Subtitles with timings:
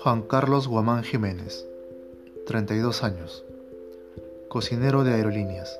[0.00, 1.66] Juan Carlos Guamán Jiménez,
[2.46, 3.44] 32 años,
[4.46, 5.76] cocinero de aerolíneas.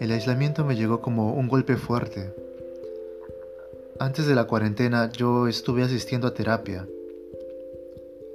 [0.00, 2.34] El aislamiento me llegó como un golpe fuerte.
[3.98, 6.88] Antes de la cuarentena yo estuve asistiendo a terapia.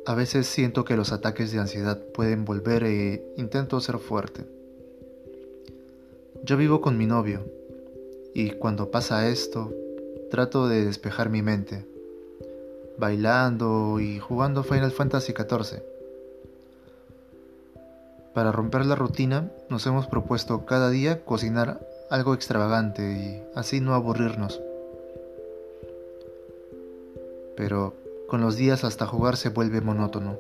[0.06, 4.46] A veces siento que los ataques de ansiedad pueden volver e intento ser fuerte.
[6.44, 7.44] Yo vivo con mi novio
[8.36, 9.74] y cuando pasa esto
[10.30, 11.84] trato de despejar mi mente
[13.00, 15.82] bailando y jugando Final Fantasy XIV.
[18.34, 23.94] Para romper la rutina, nos hemos propuesto cada día cocinar algo extravagante y así no
[23.94, 24.62] aburrirnos.
[27.56, 27.94] Pero
[28.28, 30.38] con los días hasta jugar se vuelve monótono.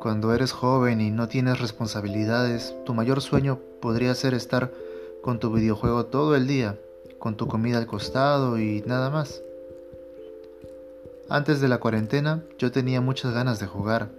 [0.00, 4.72] Cuando eres joven y no tienes responsabilidades, tu mayor sueño podría ser estar
[5.22, 6.76] con tu videojuego todo el día,
[7.20, 9.42] con tu comida al costado y nada más.
[11.32, 14.10] Antes de la cuarentena yo tenía muchas ganas de jugar.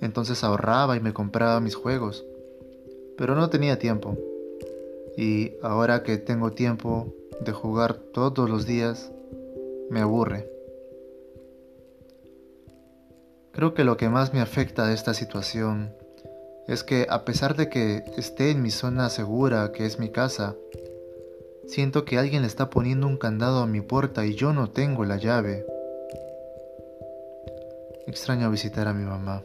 [0.00, 2.24] Entonces ahorraba y me compraba mis juegos.
[3.18, 4.16] Pero no tenía tiempo.
[5.18, 7.12] Y ahora que tengo tiempo
[7.44, 9.12] de jugar todos los días,
[9.90, 10.48] me aburre.
[13.52, 15.92] Creo que lo que más me afecta de esta situación
[16.68, 20.56] es que a pesar de que esté en mi zona segura, que es mi casa,
[21.66, 25.04] siento que alguien le está poniendo un candado a mi puerta y yo no tengo
[25.04, 25.66] la llave.
[28.06, 29.42] Extraño visitar a mi mamá.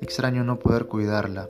[0.00, 1.48] Extraño no poder cuidarla.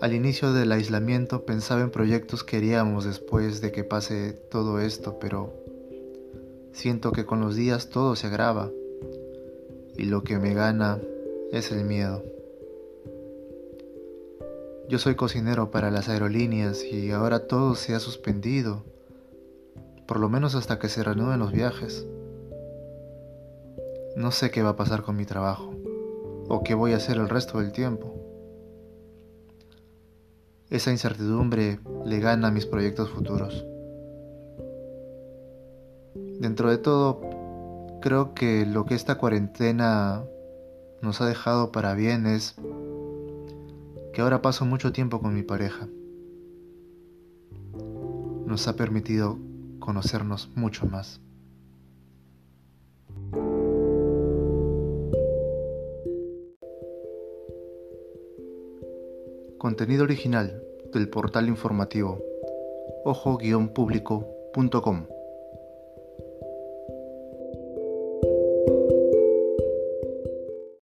[0.00, 5.18] Al inicio del aislamiento pensaba en proyectos que haríamos después de que pase todo esto,
[5.18, 5.54] pero
[6.72, 8.70] siento que con los días todo se agrava
[9.96, 11.00] y lo que me gana
[11.50, 12.22] es el miedo.
[14.88, 18.84] Yo soy cocinero para las aerolíneas y ahora todo se ha suspendido
[20.06, 22.06] por lo menos hasta que se reanuden los viajes.
[24.16, 25.74] No sé qué va a pasar con mi trabajo
[26.48, 28.14] o qué voy a hacer el resto del tiempo.
[30.70, 33.66] Esa incertidumbre le gana a mis proyectos futuros.
[36.40, 37.20] Dentro de todo,
[38.00, 40.24] creo que lo que esta cuarentena
[41.00, 42.54] nos ha dejado para bien es
[44.12, 45.88] que ahora paso mucho tiempo con mi pareja.
[48.46, 49.38] Nos ha permitido
[49.82, 51.20] conocernos mucho más.
[59.58, 60.62] Contenido original
[60.92, 62.18] del portal informativo
[63.04, 65.06] ojo-público.com